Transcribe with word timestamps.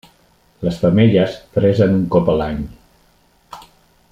Les 0.67 0.77
femelles 0.85 1.35
fresen 1.57 1.93
un 1.99 2.07
cop 2.17 2.33
a 2.33 2.35
l'any. 2.41 2.65